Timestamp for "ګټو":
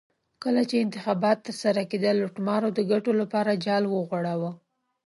2.91-3.11